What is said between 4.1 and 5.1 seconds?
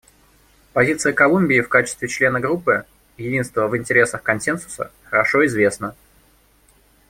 консенсуса»